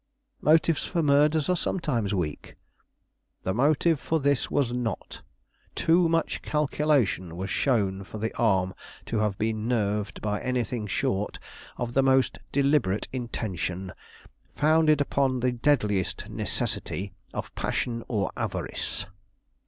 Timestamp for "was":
4.49-4.73, 7.37-7.51